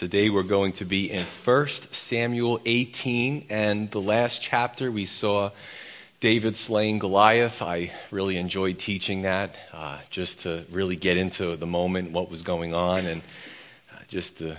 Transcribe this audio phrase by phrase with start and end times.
[0.00, 5.50] Today we're going to be in 1 Samuel 18, and the last chapter we saw
[6.20, 7.60] David slaying Goliath.
[7.60, 12.40] I really enjoyed teaching that, uh, just to really get into the moment, what was
[12.40, 13.20] going on, and
[13.92, 14.56] uh, just the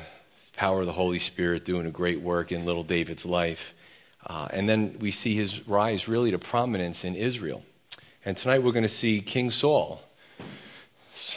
[0.56, 3.74] power of the Holy Spirit doing a great work in little David's life.
[4.24, 7.64] Uh, and then we see his rise really to prominence in Israel.
[8.24, 10.04] And tonight we're going to see King Saul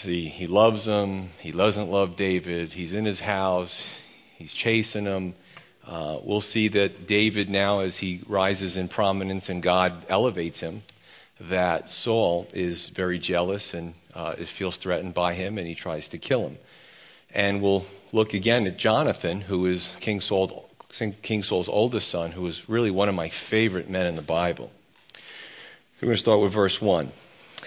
[0.04, 1.30] He loves him.
[1.40, 2.72] He doesn't love David.
[2.72, 3.96] He's in his house.
[4.36, 5.34] He's chasing him.
[5.86, 10.82] Uh, we'll see that David now, as he rises in prominence and God elevates him,
[11.40, 16.18] that Saul is very jealous and uh, feels threatened by him, and he tries to
[16.18, 16.58] kill him.
[17.34, 20.20] And we'll look again at Jonathan, who is King,
[21.22, 24.70] King Saul's oldest son, who is really one of my favorite men in the Bible.
[26.00, 27.10] We're going to start with verse 1.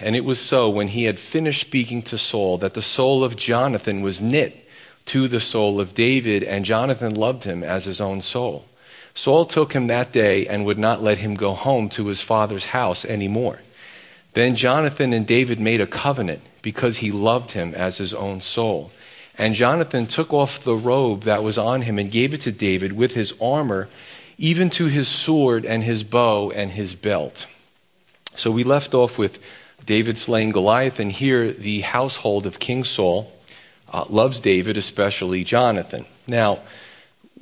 [0.00, 3.36] And it was so when he had finished speaking to Saul that the soul of
[3.36, 4.64] Jonathan was knit
[5.06, 8.66] to the soul of David, and Jonathan loved him as his own soul.
[9.14, 12.66] Saul took him that day and would not let him go home to his father's
[12.66, 13.60] house any more.
[14.34, 18.92] Then Jonathan and David made a covenant because he loved him as his own soul.
[19.36, 22.92] And Jonathan took off the robe that was on him and gave it to David
[22.92, 23.88] with his armor,
[24.36, 27.46] even to his sword and his bow and his belt.
[28.36, 29.40] So we left off with
[29.88, 33.32] David slaying Goliath, and here the household of King Saul
[33.90, 36.04] uh, loves David, especially Jonathan.
[36.26, 36.58] Now,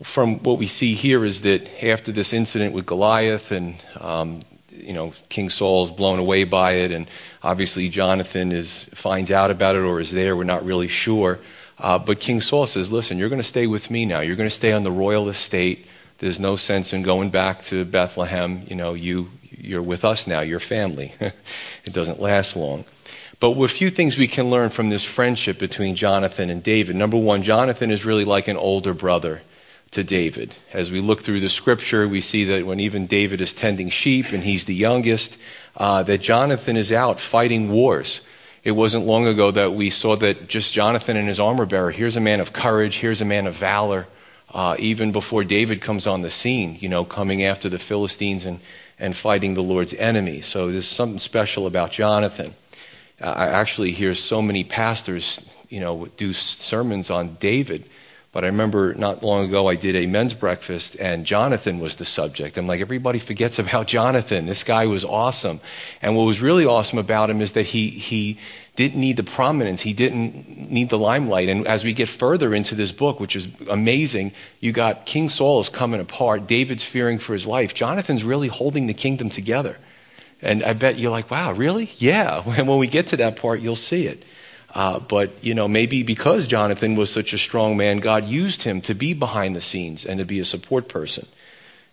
[0.04, 4.92] from what we see here is that after this incident with Goliath, and um, you
[4.92, 7.08] know, King Saul is blown away by it, and
[7.42, 10.36] obviously Jonathan is finds out about it or is there.
[10.36, 11.40] We're not really sure.
[11.80, 14.20] Uh, but King Saul says, "Listen, you're going to stay with me now.
[14.20, 15.88] You're going to stay on the royal estate.
[16.18, 18.62] There's no sense in going back to Bethlehem.
[18.68, 21.12] You know, you you're with us now, your family.
[21.20, 22.84] it doesn't last long.
[23.38, 26.96] But a few things we can learn from this friendship between Jonathan and David.
[26.96, 29.42] Number one, Jonathan is really like an older brother
[29.90, 30.54] to David.
[30.72, 34.32] As we look through the scripture, we see that when even David is tending sheep
[34.32, 35.36] and he's the youngest,
[35.76, 38.22] uh, that Jonathan is out fighting wars.
[38.64, 42.16] It wasn't long ago that we saw that just Jonathan and his armor bearer, here's
[42.16, 44.06] a man of courage, here's a man of valor.
[44.52, 48.60] Uh, even before David comes on the scene, you know, coming after the Philistines and,
[48.98, 50.40] and fighting the Lord's enemy.
[50.40, 52.54] So there's something special about Jonathan.
[53.20, 57.88] I actually hear so many pastors, you know, do sermons on David.
[58.32, 62.04] But I remember not long ago I did a men's breakfast and Jonathan was the
[62.04, 62.58] subject.
[62.58, 64.44] I'm like, everybody forgets about Jonathan.
[64.44, 65.60] This guy was awesome.
[66.02, 68.38] And what was really awesome about him is that he, he
[68.76, 69.80] didn't need the prominence.
[69.80, 71.48] He didn't need the limelight.
[71.48, 75.60] And as we get further into this book, which is amazing, you got King Saul
[75.60, 76.46] is coming apart.
[76.46, 77.74] David's fearing for his life.
[77.74, 79.78] Jonathan's really holding the kingdom together.
[80.42, 81.90] And I bet you're like, wow, really?
[81.96, 82.42] Yeah.
[82.58, 84.22] And when we get to that part, you'll see it.
[84.74, 88.82] Uh, but, you know, maybe because Jonathan was such a strong man, God used him
[88.82, 91.26] to be behind the scenes and to be a support person.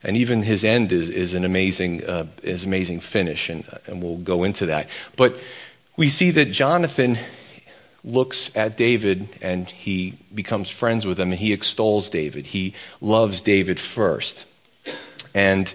[0.04, 4.18] And even his end is, is an amazing, uh, is amazing finish, and, and we'll
[4.18, 4.90] go into that.
[5.16, 5.40] But
[5.96, 7.18] we see that Jonathan
[8.04, 12.48] looks at David and he becomes friends with him and he extols David.
[12.48, 14.46] He loves David first.
[15.34, 15.74] And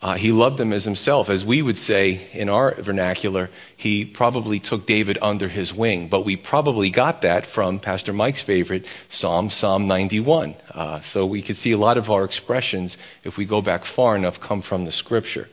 [0.00, 1.28] uh, he loved him as himself.
[1.28, 6.08] As we would say in our vernacular, he probably took David under his wing.
[6.08, 10.54] But we probably got that from Pastor Mike's favorite Psalm, Psalm 91.
[10.70, 14.14] Uh, so we could see a lot of our expressions, if we go back far
[14.14, 15.48] enough, come from the scripture.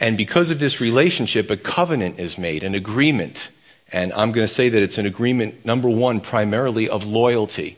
[0.00, 3.50] And because of this relationship, a covenant is made, an agreement.
[3.92, 7.76] And I'm going to say that it's an agreement, number one, primarily of loyalty.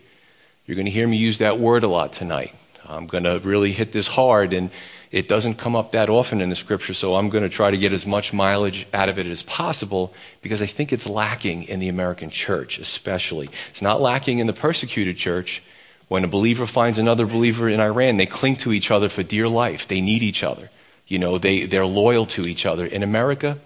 [0.65, 2.55] You're going to hear me use that word a lot tonight.
[2.87, 4.71] I'm going to really hit this hard, and
[5.11, 7.77] it doesn't come up that often in the scripture, so I'm going to try to
[7.77, 11.81] get as much mileage out of it as possible because I think it's lacking in
[11.81, 13.51] the American church, especially.
[13.71, 15.63] It's not lacking in the persecuted church.
[16.09, 19.49] When a believer finds another believer in Iran, they cling to each other for dear
[19.49, 19.89] life.
[19.89, 20.71] They need each other.
[21.07, 22.87] You know, they, they're loyal to each other.
[22.87, 23.59] In America,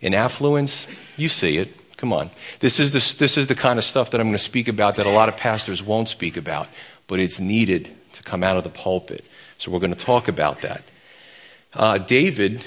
[0.00, 0.86] in affluence,
[1.16, 1.96] you see it.
[1.96, 2.30] Come on.
[2.60, 4.96] This is, the, this is the kind of stuff that I'm going to speak about
[4.96, 6.68] that a lot of pastors won't speak about,
[7.06, 9.24] but it's needed to come out of the pulpit.
[9.58, 10.82] So we're going to talk about that.
[11.72, 12.64] Uh, David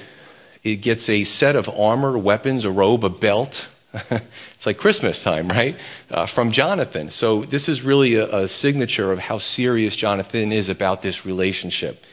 [0.66, 3.68] it gets a set of armor, weapons, a robe, a belt.
[3.94, 5.78] it's like Christmas time, right?
[6.10, 7.12] Uh, from Jonathan.
[7.12, 12.04] So this is really a, a signature of how serious Jonathan is about this relationship.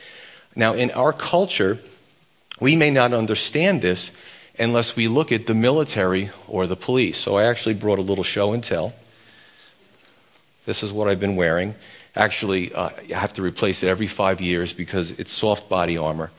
[0.54, 1.78] Now, in our culture,
[2.60, 4.12] we may not understand this
[4.58, 7.18] unless we look at the military or the police.
[7.18, 8.92] So I actually brought a little show and tell.
[10.66, 11.74] This is what I've been wearing.
[12.14, 16.30] Actually, uh, I have to replace it every five years because it's soft body armor.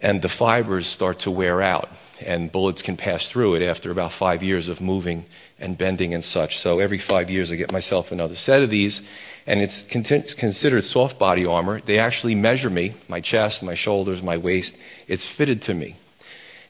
[0.00, 1.90] and the fibers start to wear out,
[2.20, 5.24] and bullets can pass through it after about five years of moving
[5.60, 6.58] and bending and such.
[6.58, 9.02] So every five years, I get myself another set of these,
[9.46, 11.80] and it's considered soft body armor.
[11.80, 14.76] They actually measure me, my chest, my shoulders, my waist.
[15.06, 15.96] It's fitted to me.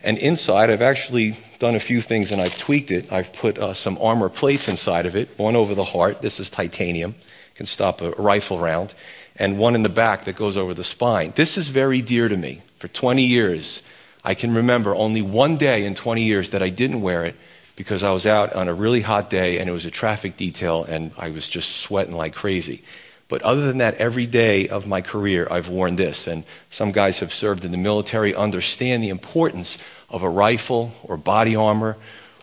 [0.02, 3.12] And inside, I've actually done a few things and I've tweaked it.
[3.12, 6.22] I've put uh, some armor plates inside of it, one over the heart.
[6.22, 7.16] This is titanium,
[7.56, 8.94] can stop a rifle round,
[9.36, 11.32] and one in the back that goes over the spine.
[11.34, 12.62] This is very dear to me.
[12.78, 13.82] For 20 years,
[14.24, 17.34] I can remember only one day in 20 years that I didn't wear it
[17.78, 20.82] because I was out on a really hot day and it was a traffic detail
[20.82, 22.82] and I was just sweating like crazy.
[23.28, 26.26] But other than that, every day of my career, I've worn this.
[26.26, 29.78] And some guys have served in the military, understand the importance
[30.10, 31.96] of a rifle or body armor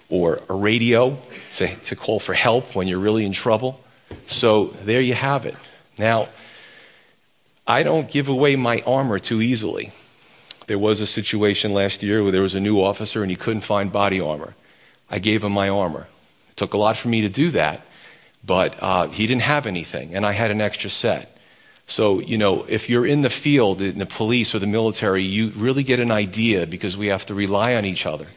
[0.08, 1.18] or a radio
[1.56, 3.84] to, to call for help when you're really in trouble.
[4.28, 5.56] So there you have it.
[5.98, 6.30] Now,
[7.68, 9.92] I don't give away my armor too easily.
[10.68, 13.64] There was a situation last year where there was a new officer and he couldn't
[13.64, 14.54] find body armor.
[15.10, 16.08] I gave him my armor.
[16.50, 17.86] It took a lot for me to do that,
[18.44, 21.36] but uh, he didn't have anything, and I had an extra set.
[21.88, 25.50] So, you know, if you're in the field, in the police or the military, you
[25.56, 28.28] really get an idea because we have to rely on each other.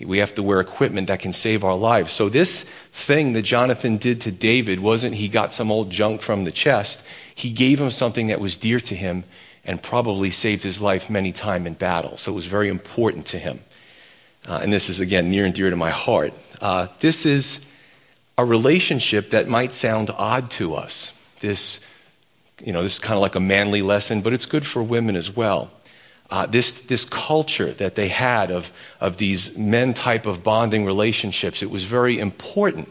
[0.00, 2.12] We have to wear equipment that can save our lives.
[2.12, 6.44] So, this thing that Jonathan did to David wasn't he got some old junk from
[6.44, 7.02] the chest.
[7.34, 9.24] He gave him something that was dear to him
[9.64, 12.16] and probably saved his life many times in battle.
[12.16, 13.60] So, it was very important to him.
[14.46, 16.34] Uh, and this is, again, near and dear to my heart.
[16.60, 17.64] Uh, this is
[18.36, 21.12] a relationship that might sound odd to us.
[21.40, 21.80] This
[22.64, 25.16] you know, this is kind of like a manly lesson, but it's good for women
[25.16, 25.70] as well.
[26.30, 31.62] Uh, this, this culture that they had of, of these men type of bonding relationships,
[31.62, 32.88] it was very important,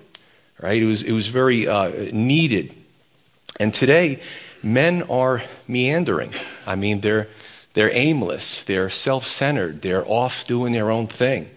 [0.60, 0.82] right?
[0.82, 2.74] It was, it was very uh, needed.
[3.60, 4.22] And today,
[4.64, 6.34] men are meandering.
[6.66, 7.28] I mean, they're,
[7.78, 11.48] they're aimless, they're self centered, they're off doing their own thing.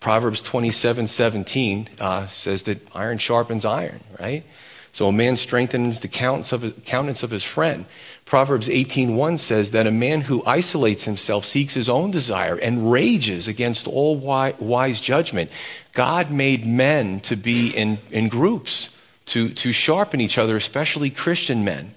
[0.00, 4.44] Proverbs 27 17 uh, says that iron sharpens iron, right?
[4.92, 7.86] So a man strengthens the countenance of his friend.
[8.26, 13.48] Proverbs 18:1 says that a man who isolates himself seeks his own desire and rages
[13.48, 15.50] against all wise judgment.
[15.94, 18.90] God made men to be in, in groups,
[19.24, 21.94] to, to sharpen each other, especially Christian men.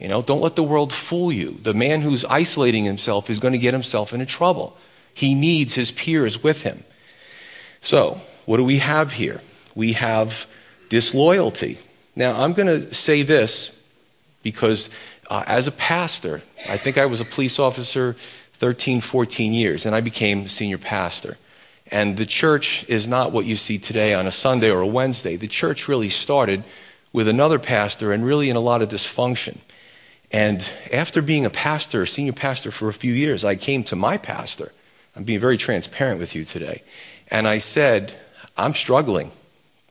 [0.00, 1.58] You know, don't let the world fool you.
[1.62, 4.76] The man who's isolating himself is going to get himself into trouble.
[5.12, 6.84] He needs his peers with him.
[7.82, 9.42] So, what do we have here?
[9.74, 10.46] We have
[10.88, 11.78] disloyalty.
[12.16, 13.78] Now, I'm going to say this
[14.42, 14.88] because
[15.28, 18.16] uh, as a pastor, I think I was a police officer
[18.54, 21.36] 13, 14 years, and I became senior pastor.
[21.88, 25.36] And the church is not what you see today on a Sunday or a Wednesday.
[25.36, 26.64] The church really started
[27.12, 29.58] with another pastor and really in a lot of dysfunction.
[30.30, 34.16] And after being a pastor, senior pastor for a few years, I came to my
[34.16, 34.72] pastor.
[35.16, 36.82] I'm being very transparent with you today.
[37.30, 38.14] And I said,
[38.56, 39.32] I'm struggling.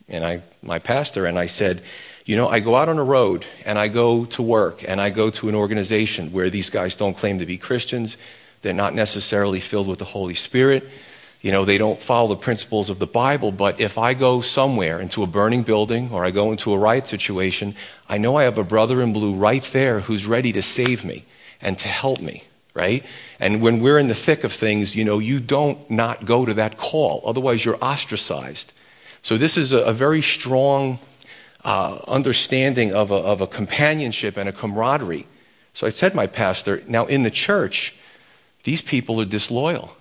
[0.07, 1.83] And I, my pastor, and I said,
[2.25, 5.09] you know, I go out on a road and I go to work and I
[5.09, 8.18] go to an organization where these guys don't claim to be Christians.
[8.62, 10.88] They're not necessarily filled with the Holy Spirit.
[11.41, 13.51] You know, they don't follow the principles of the Bible.
[13.51, 17.07] But if I go somewhere into a burning building or I go into a riot
[17.07, 17.75] situation,
[18.09, 21.25] I know I have a brother in blue right there who's ready to save me
[21.62, 22.44] and to help me,
[22.74, 23.06] right?
[23.39, 26.53] And when we're in the thick of things, you know, you don't not go to
[26.56, 27.21] that call.
[27.25, 28.74] Otherwise, you're ostracized.
[29.21, 31.00] So this is a, a very strong
[31.63, 35.27] uh, understanding of a, of a companionship and a camaraderie.
[35.73, 37.95] So I said, my pastor, now in the church,
[38.64, 39.95] these people are disloyal.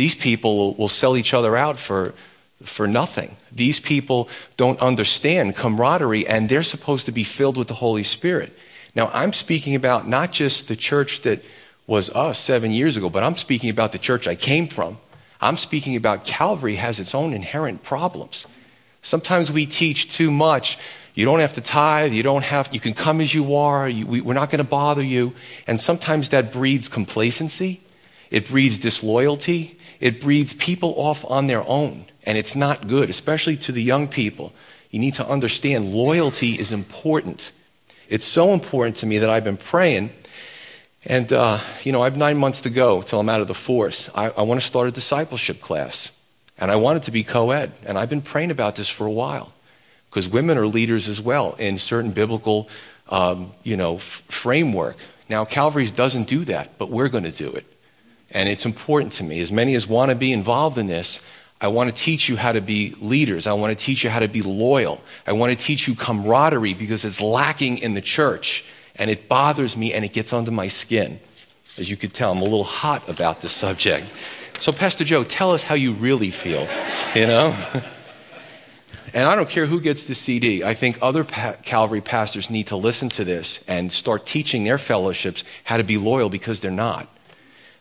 [0.00, 2.14] These people will, sell each other out for,
[2.62, 3.36] for nothing.
[3.52, 8.56] These people don't understand camaraderie, and they're supposed to be filled with the Holy Spirit.
[8.94, 11.44] Now, I'm speaking about not just the church that
[11.86, 14.96] was us seven years ago, but I'm speaking about the church I came from.
[15.38, 18.46] I'm speaking about Calvary has its own inherent problems.
[19.02, 20.78] Sometimes we teach too much.
[21.12, 22.14] You don't have to tithe.
[22.14, 23.86] You don't have, you can come as you are.
[23.86, 25.34] You, we, we're not going to bother you.
[25.66, 27.82] And sometimes that breeds complacency.
[28.30, 29.76] It breeds disloyalty.
[30.00, 32.06] It breeds people off on their own.
[32.26, 34.52] And it's not good, especially to the young people.
[34.90, 37.52] You need to understand loyalty is important.
[38.08, 40.10] It's so important to me that I've been praying.
[41.04, 43.54] And, uh, you know, I have nine months to go till I'm out of the
[43.54, 44.10] force.
[44.14, 46.10] I, I want to start a discipleship class.
[46.58, 47.72] And I want it to be co ed.
[47.84, 49.52] And I've been praying about this for a while
[50.08, 52.68] because women are leaders as well in certain biblical
[53.10, 54.96] um, you know, f- framework.
[55.28, 57.66] Now, Calvary doesn't do that, but we're going to do it.
[58.30, 59.40] And it's important to me.
[59.40, 61.20] As many as want to be involved in this,
[61.60, 63.46] I want to teach you how to be leaders.
[63.46, 65.00] I want to teach you how to be loyal.
[65.26, 68.64] I want to teach you camaraderie because it's lacking in the church.
[68.96, 71.20] And it bothers me and it gets under my skin.
[71.78, 74.12] As you could tell, I'm a little hot about this subject.
[74.60, 76.68] So, Pastor Joe, tell us how you really feel,
[77.14, 77.54] you know?
[79.14, 80.62] and I don't care who gets the CD.
[80.62, 84.78] I think other pa- Calvary pastors need to listen to this and start teaching their
[84.78, 87.08] fellowships how to be loyal because they're not.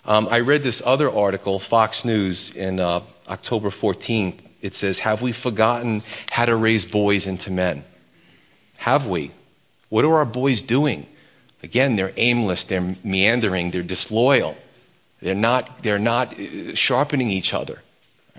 [0.05, 4.39] Um, I read this other article, Fox News, in uh, October 14th.
[4.61, 7.83] It says, Have we forgotten how to raise boys into men?
[8.77, 9.31] Have we?
[9.89, 11.05] What are our boys doing?
[11.61, 14.55] Again, they're aimless, they're meandering, they're disloyal.
[15.21, 17.81] They're not, they're not uh, sharpening each other.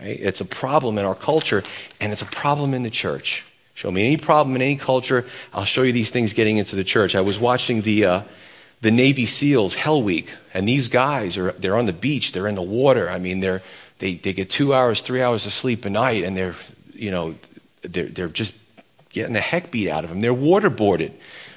[0.00, 0.18] Right?
[0.18, 1.62] It's a problem in our culture,
[2.00, 3.44] and it's a problem in the church.
[3.74, 6.84] Show me any problem in any culture, I'll show you these things getting into the
[6.84, 7.14] church.
[7.14, 8.22] I was watching the, uh,
[8.80, 12.54] the Navy SEALs Hell Week, and these guys are they're on the beach, they're in
[12.54, 13.10] the water.
[13.10, 13.62] I mean, they're
[13.98, 16.56] they, they get two hours, three hours of sleep a night, and they're
[16.92, 17.34] you know
[17.82, 18.54] they're they're just
[19.10, 20.20] getting the heck beat out of them.
[20.20, 21.12] They're waterboarded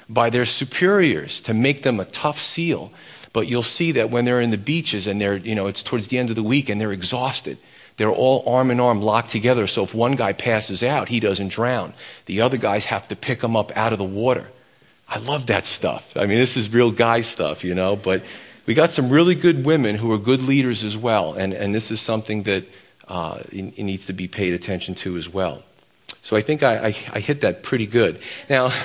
[0.08, 2.92] by their superiors to make them a tough SEAL.
[3.32, 6.08] But you'll see that when they're in the beaches and they're, you know, it's towards
[6.08, 7.58] the end of the week and they're exhausted,
[7.96, 9.66] they're all arm in arm locked together.
[9.66, 11.94] So if one guy passes out, he doesn't drown.
[12.26, 14.48] The other guys have to pick him up out of the water.
[15.08, 16.16] I love that stuff.
[16.16, 18.22] I mean, this is real guy stuff, you know, but
[18.66, 21.34] we got some really good women who are good leaders as well.
[21.34, 22.64] And, and this is something that
[23.06, 25.62] uh, it, needs to be paid attention to as well.
[26.22, 28.22] So I think I, I, I hit that pretty good.
[28.48, 28.72] Now,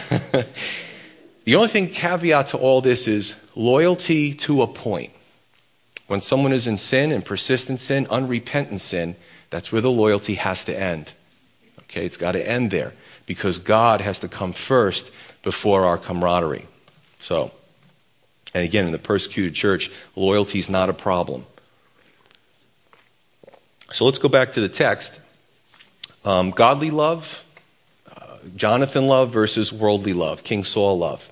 [1.50, 5.12] The only thing caveat to all this is loyalty to a point.
[6.06, 9.16] When someone is in sin and persistent sin, unrepentant sin,
[9.50, 11.14] that's where the loyalty has to end.
[11.80, 12.94] Okay, it's got to end there
[13.26, 15.12] because God has to come first
[15.44, 16.66] before our camaraderie.
[17.18, 17.52] So,
[18.54, 21.46] and again, in the persecuted church, loyalty is not a problem.
[23.92, 25.20] So let's go back to the text.
[26.26, 27.44] Um, godly love,
[28.16, 31.32] uh, Jonathan love versus worldly love, King Saul love.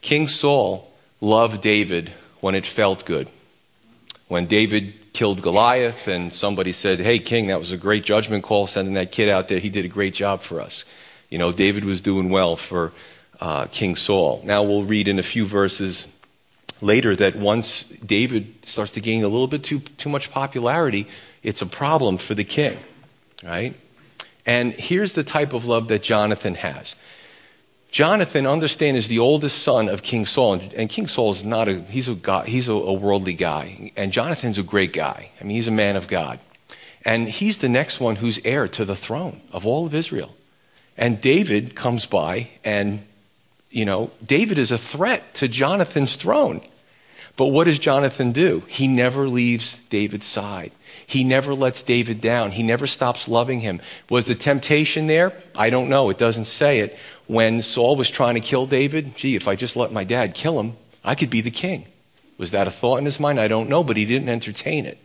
[0.00, 2.10] King Saul loved David
[2.40, 3.28] when it felt good.
[4.28, 8.66] When David killed Goliath and somebody said, Hey, King, that was a great judgment call
[8.66, 9.58] sending that kid out there.
[9.58, 10.84] He did a great job for us.
[11.30, 12.92] You know, David was doing well for
[13.44, 14.40] uh, King Saul.
[14.42, 16.06] Now we'll read in a few verses
[16.80, 21.06] later that once David starts to gain a little bit too, too much popularity,
[21.42, 22.78] it's a problem for the king,
[23.42, 23.74] right?
[24.46, 26.94] And here's the type of love that Jonathan has.
[27.90, 30.54] Jonathan, understand, is the oldest son of King Saul.
[30.54, 33.92] And, King Saul is not a, he's, a, God, he's a, a worldly guy.
[33.94, 35.30] And Jonathan's a great guy.
[35.38, 36.40] I mean, he's a man of God.
[37.04, 40.34] And he's the next one who's heir to the throne of all of Israel.
[40.96, 43.04] And David comes by, and,
[43.74, 46.60] you know, David is a threat to Jonathan's throne.
[47.36, 48.62] But what does Jonathan do?
[48.68, 50.72] He never leaves David's side.
[51.04, 52.52] He never lets David down.
[52.52, 53.80] He never stops loving him.
[54.08, 55.32] Was the temptation there?
[55.56, 56.08] I don't know.
[56.08, 59.74] It doesn't say it when Saul was trying to kill David, gee, if I just
[59.74, 61.86] let my dad kill him, I could be the king.
[62.38, 63.40] Was that a thought in his mind?
[63.40, 64.98] I don't know, but he didn't entertain it.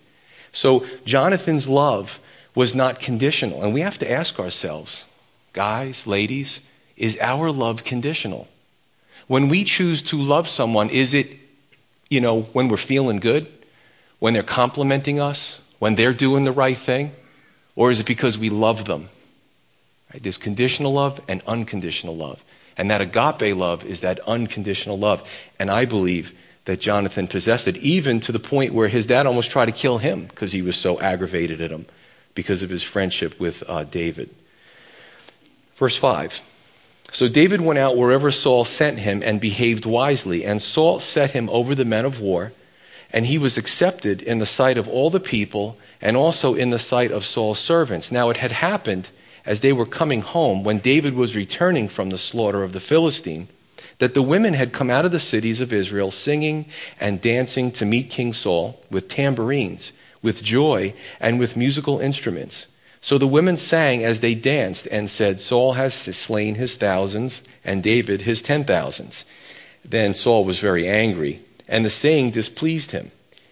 [0.52, 2.20] So Jonathan's love
[2.54, 3.64] was not conditional.
[3.64, 5.06] And we have to ask ourselves,
[5.54, 6.60] guys, ladies,
[6.98, 8.48] is our love conditional?
[9.30, 11.30] When we choose to love someone, is it,
[12.10, 13.48] you know, when we're feeling good?
[14.18, 15.62] When they're complimenting us?
[15.78, 17.12] When they're doing the right thing?
[17.76, 19.10] Or is it because we love them?
[20.12, 20.24] Right?
[20.24, 22.44] There's conditional love and unconditional love.
[22.76, 25.22] And that agape love is that unconditional love.
[25.60, 26.34] And I believe
[26.66, 30.00] that Jonathan possessed it, even to the point where his dad almost tried to kill
[30.00, 31.86] him because he was so aggravated at him
[32.34, 34.34] because of his friendship with uh, David.
[35.76, 36.42] Verse 5.
[37.12, 41.50] So David went out wherever Saul sent him and behaved wisely, and Saul set him
[41.50, 42.52] over the men of war,
[43.12, 46.80] and he was accepted in the sight of all the people and also in the
[46.80, 48.12] sight of Saul's servants.
[48.12, 49.10] Now it had happened
[49.46, 53.48] as they were coming home, when David was returning from the slaughter of the Philistine,
[53.98, 56.66] that the women had come out of the cities of Israel singing
[57.00, 62.68] and dancing to meet King Saul with tambourines, with joy, and with musical instruments.
[63.02, 67.82] So the women sang as they danced and said, Saul has slain his thousands and
[67.82, 69.24] David his ten thousands.
[69.86, 73.12] Then Saul was very angry, and the saying displeased him.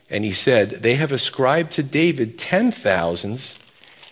[0.10, 3.56] And he said, They have ascribed to David ten thousands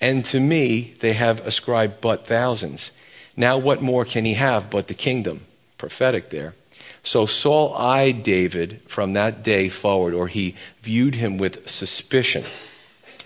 [0.01, 2.91] and to me they have ascribed but thousands.
[3.37, 5.41] Now, what more can he have but the kingdom?
[5.77, 6.53] Prophetic there.
[7.03, 12.45] So Saul eyed David from that day forward, or he viewed him with suspicion.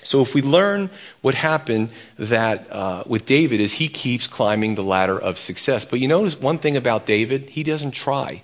[0.10, 0.89] So if we learn
[1.22, 5.86] what happened that uh, with David is he keeps climbing the ladder of success.
[5.86, 8.42] But you notice one thing about David, he doesn't try.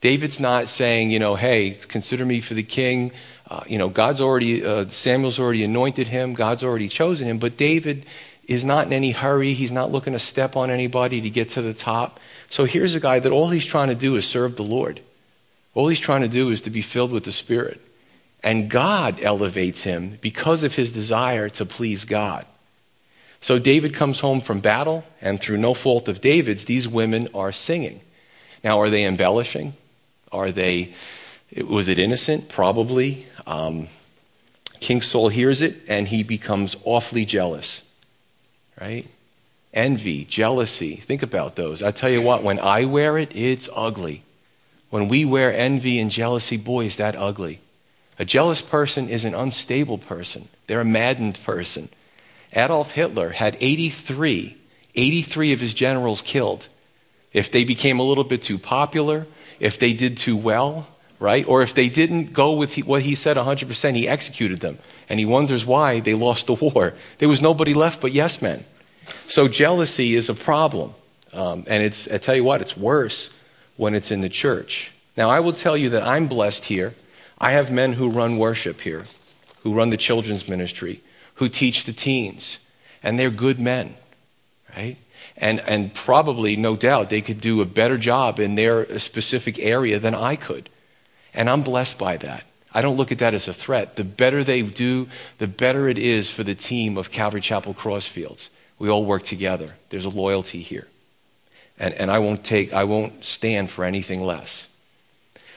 [0.00, 3.12] David's not saying, you know, hey, consider me for the king.
[3.50, 7.58] Uh, you know, God's already, uh, Samuel's already anointed him, God's already chosen him, but
[7.58, 8.06] David
[8.48, 9.52] is not in any hurry.
[9.52, 12.18] He's not looking to step on anybody to get to the top.
[12.48, 15.02] So here's a guy that all he's trying to do is serve the Lord.
[15.74, 17.82] All he's trying to do is to be filled with the Spirit.
[18.44, 22.44] And God elevates him because of his desire to please God.
[23.40, 27.52] So David comes home from battle, and through no fault of David's, these women are
[27.52, 28.00] singing.
[28.62, 29.72] Now, are they embellishing?
[30.30, 30.92] Are they,
[31.66, 32.50] was it innocent?
[32.50, 33.26] Probably.
[33.46, 33.88] Um,
[34.78, 37.82] King Saul hears it, and he becomes awfully jealous,
[38.78, 39.06] right?
[39.72, 40.96] Envy, jealousy.
[40.96, 41.82] Think about those.
[41.82, 44.22] I tell you what, when I wear it, it's ugly.
[44.90, 47.60] When we wear envy and jealousy, boy, is that ugly.
[48.18, 51.88] A jealous person is an unstable person, they're a maddened person.
[52.52, 54.56] Adolf Hitler had 83,
[54.94, 56.68] 83 of his generals killed.
[57.32, 59.26] If they became a little bit too popular,
[59.58, 60.86] if they did too well,
[61.18, 61.46] right?
[61.48, 64.78] Or if they didn't go with what he said 100%, he executed them.
[65.08, 66.94] And he wonders why they lost the war.
[67.18, 68.64] There was nobody left but yes men.
[69.26, 70.94] So jealousy is a problem.
[71.32, 73.34] Um, and it's, I tell you what, it's worse
[73.76, 74.92] when it's in the church.
[75.16, 76.94] Now, I will tell you that I'm blessed here.
[77.38, 79.04] I have men who run worship here,
[79.62, 81.02] who run the children's ministry,
[81.34, 82.58] who teach the teens,
[83.02, 83.94] and they're good men,
[84.76, 84.96] right?
[85.36, 89.98] And, and probably, no doubt, they could do a better job in their specific area
[89.98, 90.70] than I could.
[91.32, 92.44] And I'm blessed by that.
[92.72, 93.96] I don't look at that as a threat.
[93.96, 98.48] The better they do, the better it is for the team of Calvary Chapel Crossfields.
[98.78, 99.74] We all work together.
[99.90, 100.88] There's a loyalty here.
[101.78, 104.68] And, and I won't take, I won't stand for anything less.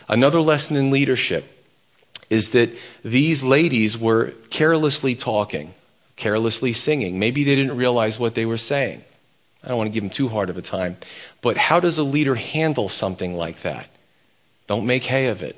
[0.09, 1.56] Another lesson in leadership
[2.29, 2.69] is that
[3.03, 5.73] these ladies were carelessly talking,
[6.15, 7.19] carelessly singing.
[7.19, 9.03] Maybe they didn't realize what they were saying.
[9.63, 10.97] I don't want to give them too hard of a time.
[11.41, 13.87] But how does a leader handle something like that?
[14.67, 15.55] Don't make hay of it.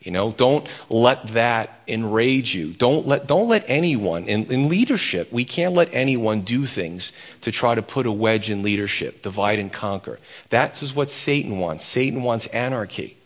[0.00, 2.72] You know, don't let that enrage you.
[2.72, 7.52] Don't let, don't let anyone, in, in leadership, we can't let anyone do things to
[7.52, 10.18] try to put a wedge in leadership, divide and conquer.
[10.50, 11.84] That is what Satan wants.
[11.84, 13.16] Satan wants anarchy.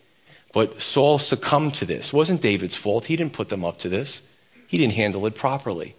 [0.57, 2.07] But Saul succumbed to this.
[2.07, 3.05] It wasn't David's fault.
[3.05, 4.23] He didn't put them up to this.
[4.67, 5.95] He didn't handle it properly.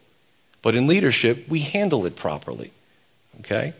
[0.63, 2.71] But in leadership, we handle it properly.
[3.41, 3.75] Okay?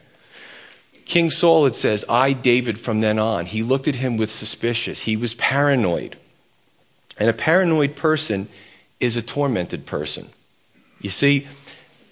[1.04, 3.48] King Saul, it says, eyed David from then on.
[3.48, 5.00] He looked at him with suspicious.
[5.00, 6.16] He was paranoid.
[7.18, 8.48] And a paranoid person
[9.00, 10.30] is a tormented person.
[11.02, 11.48] You see,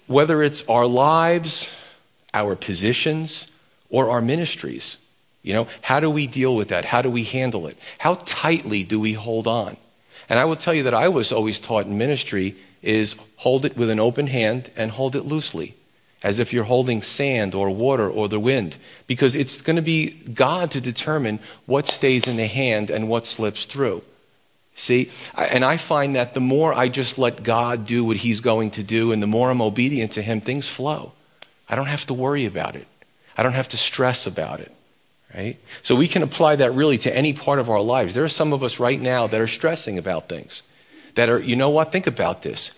[0.08, 1.72] whether it's our lives,
[2.34, 3.46] our positions,
[3.90, 4.96] or our ministries,
[5.46, 6.84] you know, how do we deal with that?
[6.84, 7.78] How do we handle it?
[7.98, 9.76] How tightly do we hold on?
[10.28, 13.76] And I will tell you that I was always taught in ministry is hold it
[13.76, 15.76] with an open hand and hold it loosely,
[16.24, 20.10] as if you're holding sand or water or the wind, because it's going to be
[20.10, 24.02] God to determine what stays in the hand and what slips through.
[24.74, 25.12] See?
[25.36, 28.82] And I find that the more I just let God do what He's going to
[28.82, 31.12] do and the more I'm obedient to Him, things flow.
[31.68, 32.88] I don't have to worry about it,
[33.36, 34.72] I don't have to stress about it.
[35.34, 35.58] Right?
[35.82, 38.14] So we can apply that really to any part of our lives.
[38.14, 40.62] There are some of us right now that are stressing about things.
[41.14, 41.92] That are, you know what?
[41.92, 42.70] Think about this.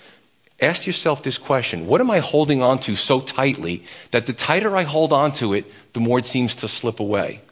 [0.61, 4.77] Ask yourself this question What am I holding on to so tightly that the tighter
[4.77, 7.43] I hold on to it, the more it seems to slip away?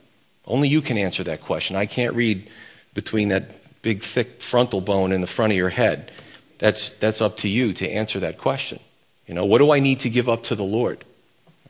[0.44, 1.76] Only you can answer that question.
[1.76, 2.48] I can't read
[2.94, 6.10] between that big, thick frontal bone in the front of your head.
[6.58, 8.80] That's, that's up to you to answer that question.
[9.26, 11.04] You know, what do I need to give up to the Lord?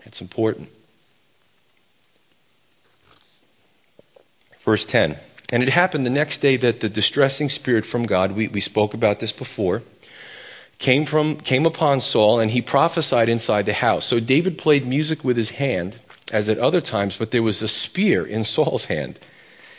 [0.05, 0.69] It's important.
[4.67, 5.17] Verse 10.
[5.53, 8.93] And it happened the next day that the distressing spirit from God, we, we spoke
[8.93, 9.83] about this before,
[10.79, 14.05] came, from, came upon Saul, and he prophesied inside the house.
[14.05, 16.01] So David played music with his hand,
[16.33, 19.21] as at other times, but there was a spear in Saul's hand.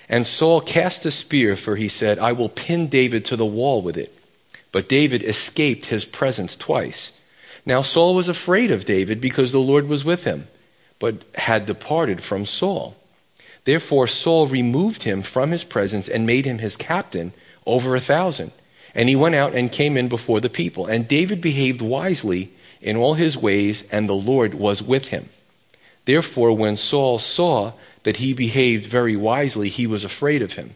[0.07, 3.81] And Saul cast a spear, for he said, I will pin David to the wall
[3.81, 4.17] with it.
[4.71, 7.11] But David escaped his presence twice.
[7.65, 10.47] Now Saul was afraid of David because the Lord was with him,
[10.97, 12.95] but had departed from Saul.
[13.67, 17.33] Therefore Saul removed him from his presence and made him his captain
[17.65, 18.53] over a thousand.
[18.95, 20.85] And he went out and came in before the people.
[20.85, 25.27] And David behaved wisely in all his ways, and the Lord was with him.
[26.05, 30.73] Therefore, when Saul saw that he behaved very wisely, he was afraid of him.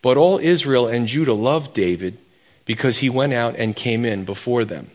[0.00, 2.18] But all Israel and Judah loved David
[2.64, 4.92] because he went out and came in before them.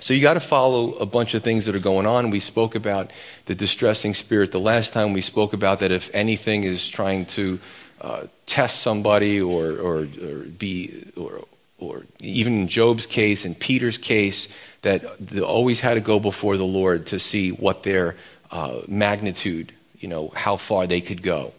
[0.00, 2.30] So you got to follow a bunch of things that are going on.
[2.30, 3.10] We spoke about
[3.46, 5.12] the distressing spirit the last time.
[5.12, 7.58] We spoke about that if anything is trying to
[8.00, 11.44] uh, test somebody or, or, or be, or,
[11.78, 14.48] or even in Job's case, in Peter's case,
[14.82, 18.14] that they always had to go before the Lord to see what their
[18.50, 21.52] uh, magnitude you know, how far they could go.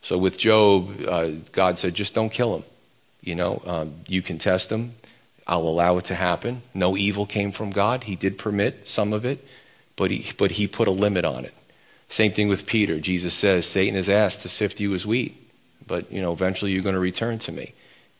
[0.00, 2.64] So with Job, uh, God said, just don't kill him.
[3.20, 4.94] You know, um, you can test him.
[5.46, 6.62] I'll allow it to happen.
[6.74, 8.04] No evil came from God.
[8.04, 9.44] He did permit some of it,
[9.96, 11.54] but he, but he put a limit on it.
[12.08, 13.00] Same thing with Peter.
[13.00, 15.34] Jesus says, Satan has asked to sift you as wheat,
[15.86, 17.74] but, you know, eventually you're going to return to me.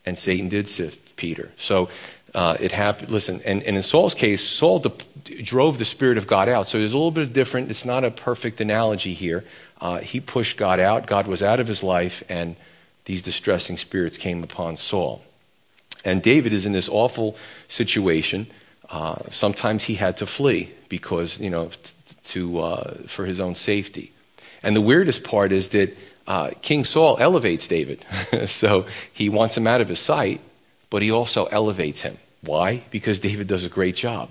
[0.04, 1.50] and Satan did sift Peter.
[1.56, 1.88] So
[2.35, 3.11] uh, it happened.
[3.11, 6.68] Listen, and, and in Saul's case, Saul de- drove the Spirit of God out.
[6.68, 7.70] So there's a little bit different.
[7.70, 9.44] It's not a perfect analogy here.
[9.80, 11.06] Uh, he pushed God out.
[11.06, 12.56] God was out of his life, and
[13.04, 15.22] these distressing spirits came upon Saul.
[16.05, 17.37] And David is in this awful
[17.69, 18.47] situation.
[18.91, 21.71] Uh, sometimes he had to flee because, you know,
[22.25, 24.12] to, uh, for his own safety.
[24.62, 28.05] And the weirdest part is that uh, King Saul elevates David.
[28.47, 30.41] so he wants him out of his sight,
[30.91, 32.19] but he also elevates him.
[32.43, 32.85] Why?
[32.91, 34.31] Because David does a great job.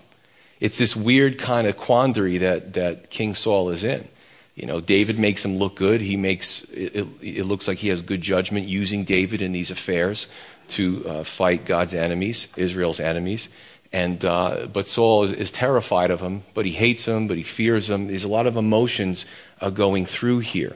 [0.60, 4.08] It's this weird kind of quandary that, that King Saul is in.
[4.56, 6.02] You know, David makes him look good.
[6.02, 9.72] He makes it, it, it looks like he has good judgment using David in these
[9.72, 10.28] affairs
[10.72, 13.50] to uh, fight God's enemies, Israel's enemies.
[13.94, 17.44] And uh, but Saul is, is, terrified of him, but he hates him, but he
[17.44, 18.08] fears him.
[18.08, 19.26] There's a lot of emotions
[19.60, 20.76] uh, going through here.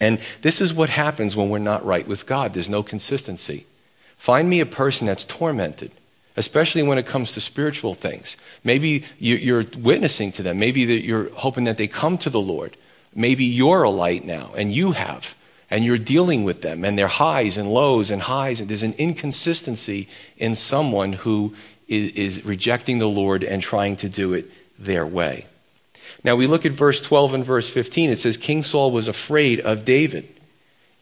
[0.00, 2.54] And this is what happens when we're not right with God.
[2.54, 3.66] There's no consistency.
[4.16, 5.90] Find me a person that's tormented,
[6.36, 8.36] especially when it comes to spiritual things.
[8.64, 10.58] Maybe you're witnessing to them.
[10.58, 12.76] Maybe you're hoping that they come to the Lord.
[13.14, 15.34] Maybe you're a light now, and you have,
[15.70, 18.60] and you're dealing with them, and their highs and lows and highs.
[18.60, 21.54] And there's an inconsistency in someone who
[21.88, 25.46] is, is rejecting the Lord and trying to do it their way.
[26.22, 28.10] Now we look at verse 12 and verse 15.
[28.10, 30.28] It says, King Saul was afraid of David.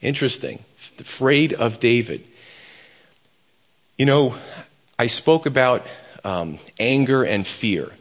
[0.01, 0.63] Interesting.
[0.99, 2.23] Afraid of David.
[3.97, 4.35] You know,
[4.99, 5.85] I spoke about
[6.23, 7.91] um, anger and fear.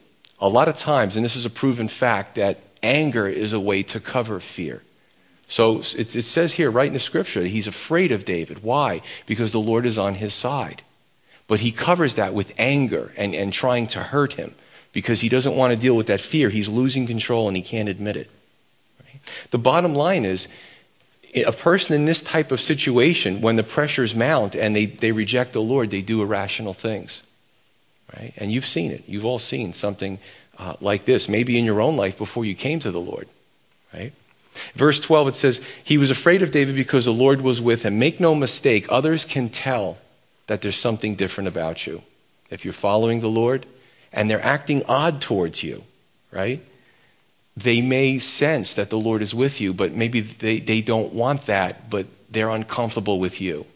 [0.41, 3.83] A lot of times, and this is a proven fact, that anger is a way
[3.85, 4.83] to cover fear.
[5.55, 8.65] So it, it says here, right in the scripture, he's afraid of David.
[8.65, 9.03] Why?
[9.25, 10.83] Because the Lord is on his side.
[11.47, 14.57] But he covers that with anger and, and trying to hurt him
[14.93, 16.51] because he doesn't want to deal with that fear.
[16.51, 18.29] He's losing control and he can't admit it.
[19.05, 19.21] Right?
[19.53, 20.49] The bottom line is
[21.37, 25.53] a person in this type of situation, when the pressures mount and they, they reject
[25.53, 27.23] the Lord, they do irrational things.
[28.17, 28.33] Right?
[28.39, 29.05] And you've seen it.
[29.07, 30.19] You've all seen something
[30.59, 33.29] uh, like this, maybe in your own life before you came to the Lord.
[33.93, 34.13] Right?
[34.75, 37.99] Verse 12, it says, He was afraid of David because the Lord was with him.
[37.99, 39.99] Make no mistake, others can tell
[40.47, 42.03] that there's something different about you.
[42.51, 43.67] If you're following the Lord
[44.13, 45.85] and they're acting odd towards you,
[46.31, 46.63] right?
[47.57, 51.47] They may sense that the Lord is with you, but maybe they, they don't want
[51.47, 53.67] that, but they're uncomfortable with you.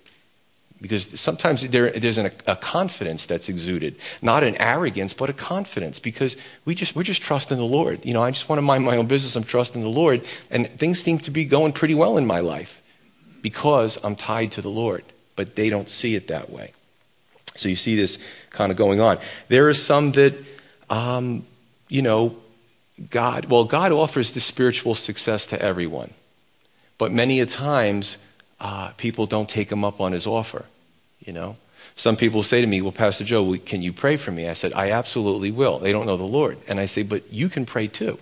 [0.80, 5.98] Because sometimes there, there's an, a confidence that's exuded, not an arrogance, but a confidence.
[5.98, 8.04] Because we just we're just trusting the Lord.
[8.06, 9.34] You know, I just want to mind my own business.
[9.34, 12.80] I'm trusting the Lord, and things seem to be going pretty well in my life
[13.42, 15.04] because I'm tied to the Lord
[15.38, 16.72] but they don't see it that way.
[17.54, 18.18] So you see this
[18.50, 19.18] kind of going on.
[19.46, 20.34] There are some that,
[20.90, 21.46] um,
[21.88, 22.34] you know,
[23.08, 26.12] God, well, God offers the spiritual success to everyone.
[26.98, 28.18] But many a times,
[28.60, 30.64] uh, people don't take him up on his offer,
[31.20, 31.56] you know.
[31.96, 34.48] Some people say to me, well, Pastor Joe, can you pray for me?
[34.48, 35.78] I said, I absolutely will.
[35.80, 36.58] They don't know the Lord.
[36.68, 38.18] And I say, but you can pray too.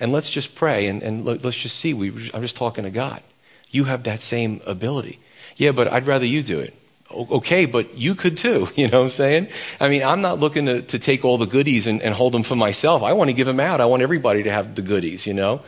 [0.00, 1.92] And let's just pray and, and let's just see.
[1.92, 3.22] We, I'm just talking to God.
[3.70, 5.18] You have that same ability.
[5.56, 6.74] Yeah, but I'd rather you do it.
[7.10, 8.68] Okay, but you could too.
[8.76, 9.48] You know what I'm saying?
[9.78, 12.42] I mean, I'm not looking to, to take all the goodies and, and hold them
[12.42, 13.02] for myself.
[13.02, 13.80] I want to give them out.
[13.80, 15.60] I want everybody to have the goodies, you know?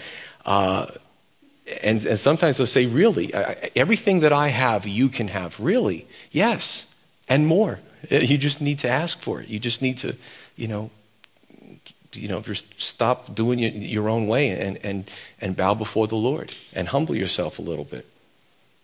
[0.47, 0.87] Uh,
[1.83, 3.33] and, and sometimes they'll say, Really?
[3.75, 5.59] Everything that I have, you can have.
[5.59, 6.07] Really?
[6.31, 6.87] Yes.
[7.29, 7.81] And more.
[8.11, 9.49] You just need to ask for it.
[9.49, 10.15] You just need to,
[10.57, 10.91] you know,
[12.13, 16.55] you know, just stop doing your own way and, and, and bow before the Lord
[16.73, 18.07] and humble yourself a little bit.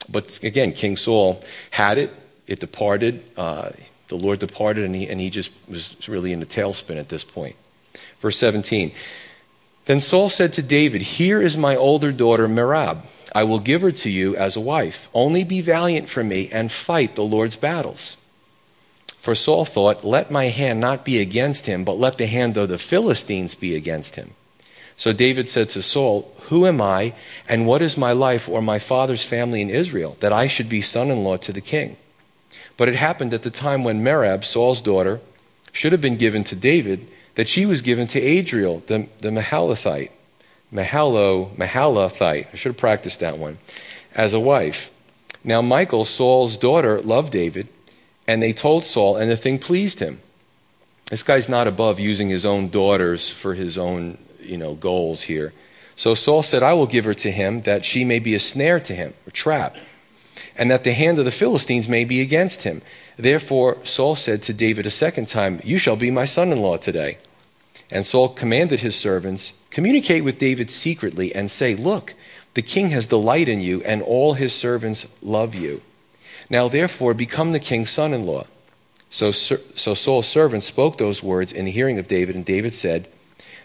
[0.08, 2.10] But again, King Saul had it,
[2.46, 3.22] it departed.
[3.36, 3.70] Uh,
[4.08, 7.22] the Lord departed, and he, and he just was really in a tailspin at this
[7.22, 7.56] point.
[8.20, 8.92] Verse 17
[9.86, 13.06] Then Saul said to David, Here is my older daughter Merab.
[13.34, 15.08] I will give her to you as a wife.
[15.14, 18.16] Only be valiant for me and fight the Lord's battles.
[19.20, 22.68] For Saul thought, Let my hand not be against him, but let the hand of
[22.68, 24.34] the Philistines be against him.
[24.96, 27.14] So David said to Saul, Who am I,
[27.48, 30.82] and what is my life or my father's family in Israel, that I should be
[30.82, 31.96] son in law to the king?
[32.76, 35.20] But it happened at the time when Merab, Saul's daughter,
[35.72, 37.06] should have been given to David,
[37.40, 40.10] that she was given to Adriel, the, the Mahalathite.
[40.70, 42.46] Mahalo, Mahalathite.
[42.52, 43.56] I should have practiced that one.
[44.14, 44.92] As a wife.
[45.42, 47.68] Now Michal, Saul's daughter, loved David,
[48.28, 50.20] and they told Saul, and the thing pleased him.
[51.06, 55.54] This guy's not above using his own daughters for his own you know, goals here.
[55.96, 58.80] So Saul said, I will give her to him that she may be a snare
[58.80, 59.76] to him, a trap,
[60.58, 62.82] and that the hand of the Philistines may be against him.
[63.16, 66.76] Therefore Saul said to David a second time, You shall be my son in law
[66.76, 67.16] today.
[67.90, 72.14] And Saul commanded his servants, Communicate with David secretly and say, Look,
[72.54, 75.82] the king has delight in you, and all his servants love you.
[76.48, 78.46] Now therefore become the king's son in law.
[79.08, 83.08] So, so Saul's servant spoke those words in the hearing of David, and David said,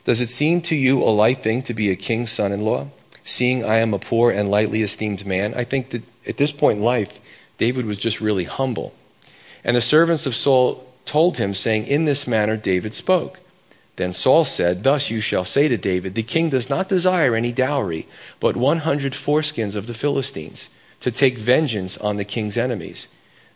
[0.03, 2.87] Does it seem to you a light thing to be a king's son in law,
[3.23, 5.53] seeing I am a poor and lightly esteemed man?
[5.53, 7.19] I think that at this point in life,
[7.57, 8.93] David was just really humble.
[9.63, 13.39] And the servants of Saul told him, saying, In this manner David spoke.
[13.95, 17.51] Then Saul said, Thus you shall say to David, The king does not desire any
[17.51, 18.07] dowry,
[18.39, 23.07] but 100 foreskins of the Philistines, to take vengeance on the king's enemies.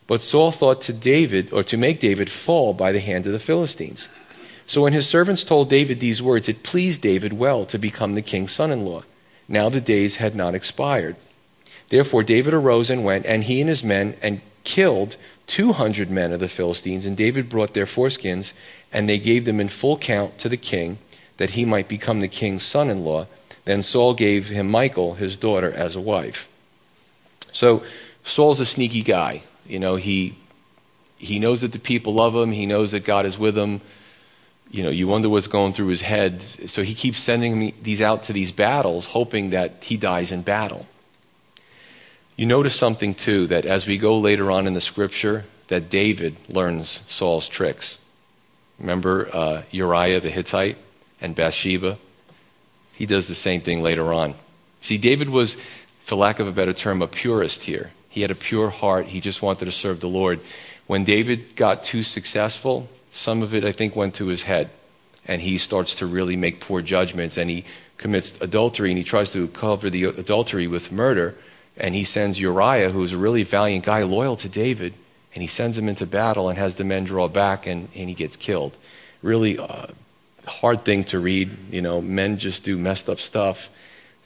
[0.08, 3.39] But Saul thought to David, or to make David fall by the hand of the
[3.39, 4.08] Philistines.
[4.65, 8.21] So when his servants told David these words, it pleased David well to become the
[8.21, 9.04] king's son in law.
[9.47, 11.15] Now the days had not expired.
[11.89, 15.17] Therefore David arose and went, and he and his men, and killed
[15.50, 17.06] 200 men of the Philistines.
[17.06, 18.54] And David brought their foreskins
[18.94, 21.00] and they gave them in full count to the king,
[21.38, 23.28] that he might become the king's son in law.
[23.66, 26.48] Then Saul gave him Michal, his daughter, as a wife.
[27.52, 27.84] So
[28.24, 29.44] Saul's a sneaky guy.
[29.68, 30.36] You know, he,
[31.18, 33.82] he knows that the people love him, he knows that God is with him.
[34.72, 36.42] You know, you wonder what's going through his head.
[36.42, 40.86] So he keeps sending these out to these battles, hoping that he dies in battle.
[42.39, 46.38] You notice something, too, that as we go later on in the scripture, that David
[46.47, 47.97] learns Saul's tricks.
[48.80, 50.78] Remember uh, Uriah the Hittite
[51.19, 51.97] and Bathsheba?
[52.95, 54.36] He does the same thing later on.
[54.80, 55.58] See, David was,
[56.06, 57.91] for lack of a better term, a purist here.
[58.08, 59.08] He had a pure heart.
[59.08, 60.39] He just wanted to serve the Lord.
[60.88, 64.69] When David got too successful, some of it, I think, went to his head.
[65.28, 67.65] And he starts to really make poor judgments and he
[67.97, 71.36] commits adultery and he tries to cover the adultery with murder.
[71.80, 74.94] And he sends Uriah, who's a really valiant guy, loyal to David,
[75.34, 78.15] and he sends him into battle and has the men draw back and, and he
[78.15, 78.78] gets killed.
[79.22, 79.88] Really uh,
[80.46, 81.56] hard thing to read.
[81.72, 83.70] You know, men just do messed up stuff,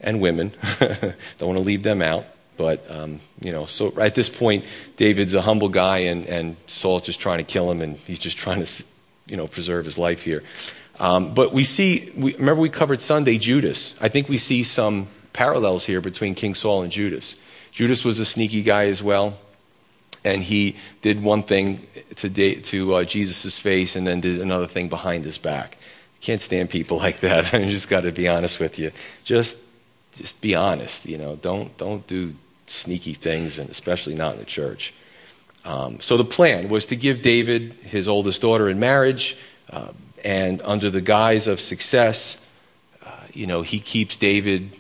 [0.04, 0.52] and women.
[0.80, 2.26] Don't want to leave them out.
[2.56, 7.04] But, um, you know, so at this point, David's a humble guy, and, and Saul's
[7.04, 8.84] just trying to kill him, and he's just trying to,
[9.26, 10.44] you know, preserve his life here.
[11.00, 13.98] Um, but we see, we, remember we covered Sunday Judas.
[14.00, 17.36] I think we see some parallels here between King Saul and Judas.
[17.72, 19.38] Judas was a sneaky guy as well
[20.24, 24.90] and he did one thing to, to uh, Jesus' face and then did another thing
[24.90, 25.78] behind his back.
[26.22, 27.54] Can't stand people like that.
[27.54, 28.92] I just got to be honest with you.
[29.24, 29.58] Just,
[30.16, 31.06] just be honest.
[31.06, 34.94] You know, don't don't do sneaky things, and especially not in the church.
[35.66, 39.38] Um, so the plan was to give David his oldest daughter in marriage,
[39.70, 39.90] uh,
[40.24, 42.42] and under the guise of success,
[43.06, 44.72] uh, you know, he keeps David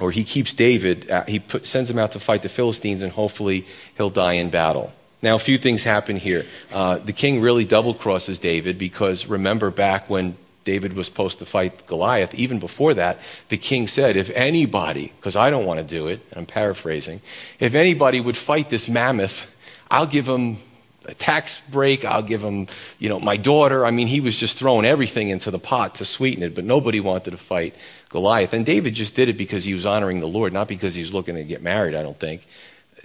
[0.00, 3.12] or he keeps David, uh, he put, sends him out to fight the Philistines, and
[3.12, 4.92] hopefully he'll die in battle.
[5.22, 6.46] Now, a few things happen here.
[6.72, 11.46] Uh, the king really double crosses David because remember back when David was supposed to
[11.46, 15.86] fight Goliath, even before that, the king said, If anybody, because I don't want to
[15.86, 17.20] do it, I'm paraphrasing,
[17.58, 19.54] if anybody would fight this mammoth,
[19.90, 20.58] I'll give him
[21.10, 22.04] a tax break.
[22.04, 22.68] I'll give him,
[22.98, 23.84] you know, my daughter.
[23.84, 27.00] I mean, he was just throwing everything into the pot to sweeten it, but nobody
[27.00, 27.74] wanted to fight
[28.08, 28.52] Goliath.
[28.52, 31.12] And David just did it because he was honoring the Lord, not because he was
[31.12, 32.46] looking to get married, I don't think.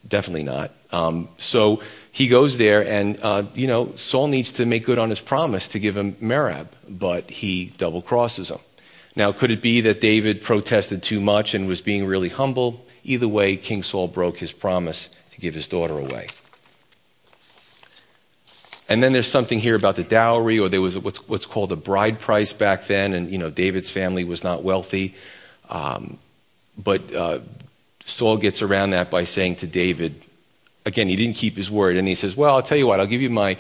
[0.08, 0.72] Definitely not.
[0.92, 5.10] Um, so he goes there, and, uh, you know, Saul needs to make good on
[5.10, 8.60] his promise to give him Merab, but he double crosses him.
[9.16, 12.86] Now, could it be that David protested too much and was being really humble?
[13.04, 16.28] Either way, King Saul broke his promise to give his daughter away.
[18.88, 21.76] And then there's something here about the dowry, or there was what's, what's called a
[21.76, 25.16] bride price back then, and you know David's family was not wealthy.
[25.70, 26.20] Um,
[26.78, 27.40] but uh,
[28.04, 30.22] Saul gets around that by saying to David,
[30.86, 33.08] again, he didn't keep his word, and he says, "Well, I'll tell you what, I'll
[33.08, 33.58] give you my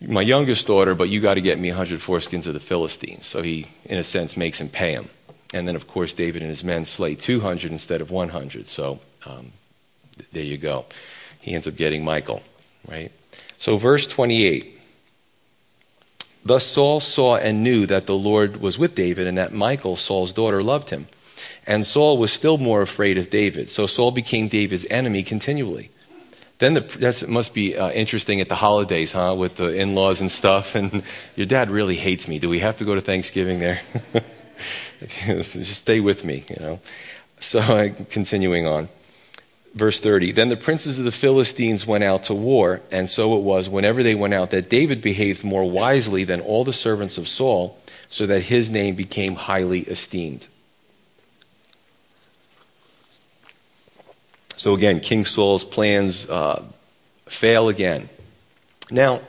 [0.00, 3.42] my youngest daughter, but you got to get me 100 foreskins of the Philistines." So
[3.42, 5.08] he, in a sense, makes him pay him.
[5.54, 8.66] And then, of course, David and his men slay 200 instead of 100.
[8.66, 9.52] So um,
[10.32, 10.86] there you go.
[11.40, 12.42] He ends up getting Michal,
[12.88, 13.12] right?
[13.58, 14.80] So, verse 28.
[16.44, 20.32] Thus Saul saw and knew that the Lord was with David and that Michal, Saul's
[20.32, 21.06] daughter, loved him.
[21.66, 23.70] And Saul was still more afraid of David.
[23.70, 25.90] So Saul became David's enemy continually.
[26.58, 29.34] Then the, that must be uh, interesting at the holidays, huh?
[29.36, 30.74] With the in laws and stuff.
[30.82, 31.02] And
[31.36, 32.38] your dad really hates me.
[32.38, 33.80] Do we have to go to Thanksgiving there?
[35.26, 36.80] Just stay with me, you know.
[37.40, 38.88] So, continuing on.
[39.74, 43.42] Verse 30 Then the princes of the Philistines went out to war, and so it
[43.42, 47.26] was whenever they went out that David behaved more wisely than all the servants of
[47.26, 50.48] Saul, so that his name became highly esteemed.
[54.56, 56.62] So again, King Saul's plans uh,
[57.26, 58.08] fail again.
[58.90, 59.22] Now,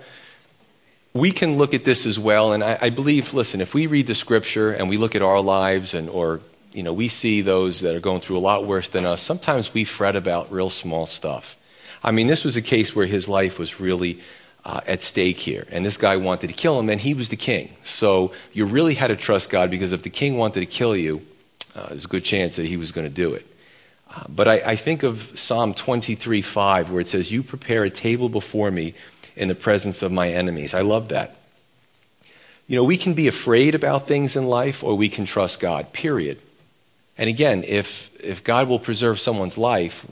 [1.14, 4.08] we can look at this as well, and I, I, believe, listen, if we read
[4.08, 6.42] the scripture and we look at our lives and or
[6.74, 9.22] you know, we see those that are going through a lot worse than us.
[9.22, 11.56] Sometimes we fret about real small stuff.
[12.04, 14.20] I mean, this was a case where his life was really
[14.66, 15.66] uh, at stake here.
[15.70, 17.74] And this guy wanted to kill him, and he was the king.
[17.84, 21.22] So you really had to trust God because if the king wanted to kill you,
[21.76, 23.46] uh, there's a good chance that he was going to do it.
[24.10, 27.90] Uh, but I, I, think of Psalm 23 5, where it says, You prepare a
[27.90, 28.94] table before me
[29.36, 30.74] in the presence of my enemies.
[30.74, 31.36] I love that.
[32.68, 35.94] You know, we can be afraid about things in life or we can trust God,
[35.94, 36.40] period.
[37.18, 40.06] And again, if, if God will preserve someone's life,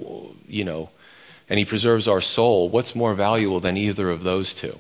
[0.48, 0.90] you know,
[1.50, 4.78] and he preserves our soul, what's more valuable than either of those two?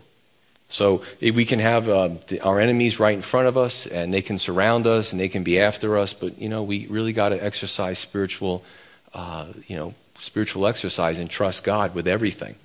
[0.71, 4.21] So we can have uh, the, our enemies right in front of us, and they
[4.21, 6.13] can surround us, and they can be after us.
[6.13, 8.63] But you know, we really got to exercise spiritual,
[9.13, 12.55] uh, you know, spiritual exercise and trust God with everything.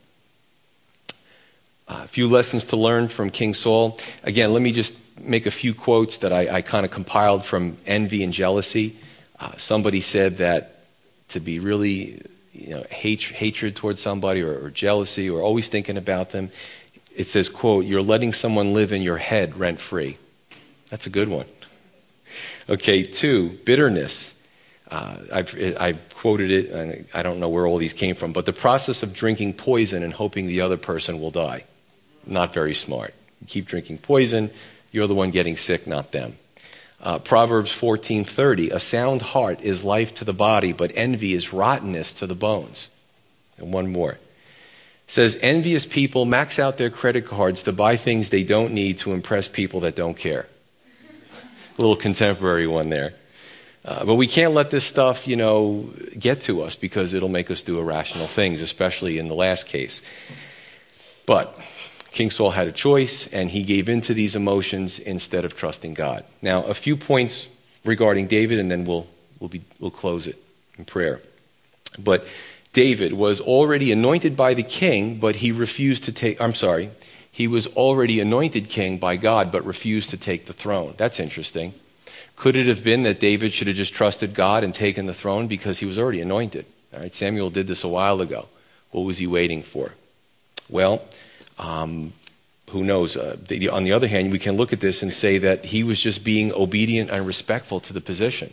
[1.88, 3.98] Uh, a few lessons to learn from King Saul.
[4.22, 7.76] Again, let me just make a few quotes that I, I kind of compiled from
[7.86, 8.96] envy and jealousy.
[9.38, 10.84] Uh, somebody said that
[11.28, 12.22] to be really
[12.52, 16.50] you know, hate, hatred towards somebody or, or jealousy or always thinking about them.
[17.14, 20.18] It says, quote, you're letting someone live in your head rent free.
[20.90, 21.46] That's a good one.
[22.68, 24.34] Okay, two, bitterness.
[24.90, 28.46] Uh, I've, I've, quoted it, and I don't know where all these came from, but
[28.46, 31.64] the process of drinking poison and hoping the other person will die.
[32.24, 33.14] Not very smart.
[33.40, 34.50] You keep drinking poison,
[34.92, 36.36] you're the one getting sick, not them.
[37.00, 42.12] Uh, Proverbs 14:30, a sound heart is life to the body, but envy is rottenness
[42.14, 42.88] to the bones.
[43.58, 44.12] And one more.
[44.12, 48.98] It says envious people max out their credit cards to buy things they don't need
[48.98, 50.46] to impress people that don't care.
[51.78, 53.14] A little contemporary one there.
[53.84, 57.52] Uh, but we can't let this stuff, you know, get to us because it'll make
[57.52, 60.02] us do irrational things, especially in the last case.
[61.24, 61.56] But
[62.16, 65.92] King Saul had a choice, and he gave in to these emotions instead of trusting
[65.92, 66.24] God.
[66.40, 67.46] Now, a few points
[67.84, 69.06] regarding David, and then we'll,
[69.38, 70.42] we'll, be, we'll close it
[70.78, 71.20] in prayer.
[71.98, 72.26] But
[72.72, 76.88] David was already anointed by the king, but he refused to take, I'm sorry,
[77.30, 80.94] he was already anointed king by God, but refused to take the throne.
[80.96, 81.74] That's interesting.
[82.34, 85.48] Could it have been that David should have just trusted God and taken the throne
[85.48, 86.64] because he was already anointed?
[86.94, 88.48] All right, Samuel did this a while ago.
[88.90, 89.92] What was he waiting for?
[90.70, 91.02] Well,
[91.58, 92.12] um,
[92.70, 93.16] who knows?
[93.16, 95.84] Uh, the, on the other hand, we can look at this and say that he
[95.84, 98.52] was just being obedient and respectful to the position.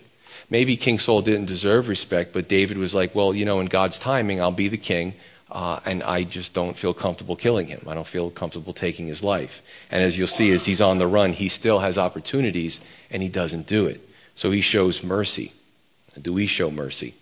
[0.50, 3.98] Maybe King Saul didn't deserve respect, but David was like, well, you know, in God's
[3.98, 5.14] timing, I'll be the king,
[5.52, 7.82] uh, and I just don't feel comfortable killing him.
[7.88, 9.62] I don't feel comfortable taking his life.
[9.90, 13.30] And as you'll see, as he's on the run, he still has opportunities, and he
[13.30, 14.08] doesn't do it.
[14.36, 15.54] So he shows mercy.
[16.22, 17.16] Do we show mercy?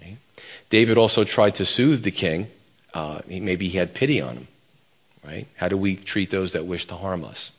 [0.00, 0.16] Right?
[0.70, 2.48] David also tried to soothe the king.
[2.92, 4.48] Uh, maybe he had pity on him
[5.24, 5.46] right?
[5.56, 7.52] How do we treat those that wish to harm us?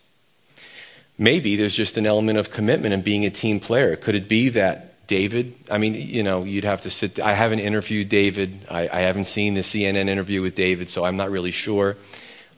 [1.18, 3.96] Maybe there's just an element of commitment and being a team player.
[3.96, 7.60] Could it be that David, I mean, you know, you'd have to sit, I haven't
[7.60, 8.66] interviewed David.
[8.70, 11.98] I, I haven't seen the CNN interview with David, so I'm not really sure.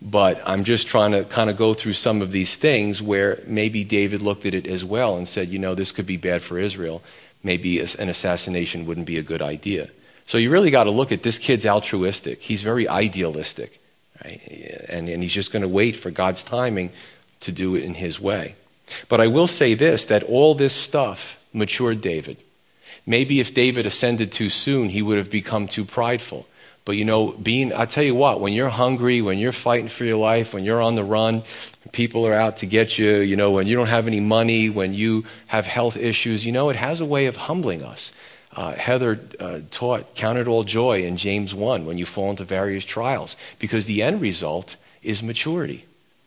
[0.02, 3.84] But I'm just trying to kind of go through some of these things where maybe
[3.84, 6.60] David looked at it as well and said, you know, this could be bad for
[6.60, 7.02] Israel.
[7.42, 9.90] Maybe an assassination wouldn't be a good idea.
[10.26, 12.42] So you really got to look at this kid's altruistic.
[12.42, 13.82] He's very idealistic.
[14.24, 14.42] Right?
[14.90, 16.92] And, and he's just going to wait for God's timing
[17.42, 18.56] to do it in his way.
[19.10, 22.38] But I will say this that all this stuff matured David.
[23.06, 26.48] Maybe if David ascended too soon, he would have become too prideful.
[26.86, 30.04] But you know, being, I tell you what, when you're hungry, when you're fighting for
[30.04, 31.44] your life, when you're on the run,
[31.92, 34.94] people are out to get you, you know, when you don't have any money, when
[34.94, 38.12] you have health issues, you know, it has a way of humbling us
[38.56, 42.44] uh, Heather uh, taught, count it all joy in James 1 when you fall into
[42.44, 45.86] various trials, because the end result is maturity.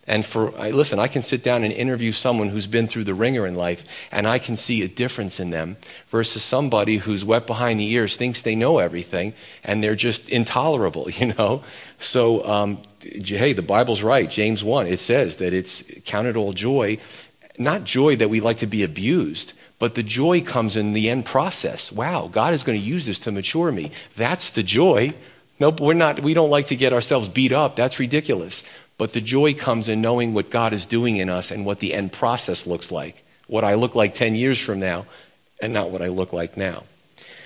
[0.08, 3.14] And for, I, listen, I can sit down and interview someone who's been through the
[3.14, 5.76] ringer in life, and I can see a difference in them
[6.10, 9.34] versus somebody who's wet behind the ears, thinks they know everything,
[9.64, 11.64] and they're just intolerable, you know?
[11.98, 14.30] So, um, hey, the Bible's right.
[14.30, 16.98] James 1, it says that it's counted all joy,
[17.58, 21.24] not joy that we like to be abused, but the joy comes in the end
[21.24, 21.92] process.
[21.92, 23.90] Wow, God is going to use this to mature me.
[24.16, 25.14] That's the joy.
[25.60, 27.76] Nope, we're not, we don't like to get ourselves beat up.
[27.76, 28.62] That's ridiculous.
[28.98, 31.92] But the joy comes in knowing what God is doing in us and what the
[31.92, 33.24] end process looks like.
[33.46, 35.06] What I look like 10 years from now
[35.60, 36.84] and not what I look like now.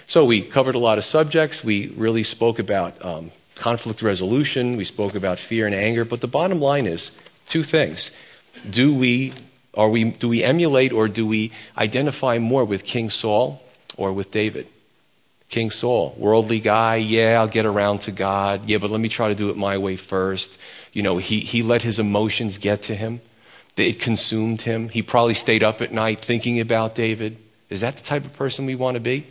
[0.06, 1.62] So we covered a lot of subjects.
[1.62, 4.76] We really spoke about um, conflict resolution.
[4.76, 6.04] We spoke about fear and anger.
[6.04, 7.10] But the bottom line is
[7.46, 8.10] two things.
[8.68, 9.32] Do we
[9.74, 13.62] are we, do we emulate or do we identify more with King Saul
[13.96, 14.66] or with David?
[15.48, 18.66] King Saul, worldly guy, yeah, I'll get around to God.
[18.68, 20.58] Yeah, but let me try to do it my way first.
[20.92, 23.20] You know, he, he let his emotions get to him.
[23.76, 24.88] It consumed him.
[24.90, 27.36] He probably stayed up at night thinking about David.
[27.68, 29.26] Is that the type of person we want to be?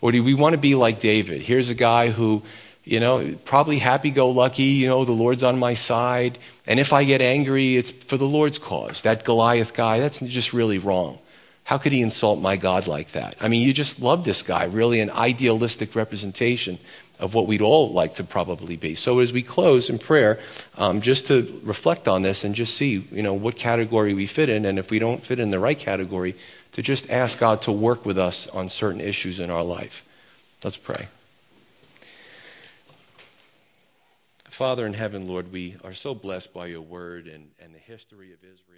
[0.00, 1.42] Or do we want to be like David?
[1.42, 2.42] Here's a guy who
[2.84, 6.38] you know, probably happy go lucky, you know, the Lord's on my side.
[6.66, 9.02] And if I get angry, it's for the Lord's cause.
[9.02, 11.18] That Goliath guy, that's just really wrong.
[11.64, 13.36] How could he insult my God like that?
[13.40, 16.78] I mean, you just love this guy, really an idealistic representation
[17.18, 18.94] of what we'd all like to probably be.
[18.94, 20.40] So as we close in prayer,
[20.76, 24.50] um, just to reflect on this and just see, you know, what category we fit
[24.50, 26.36] in, and if we don't fit in the right category,
[26.72, 30.04] to just ask God to work with us on certain issues in our life.
[30.62, 31.08] Let's pray.
[34.54, 38.32] Father in heaven, Lord, we are so blessed by your word and, and the history
[38.32, 38.73] of Israel.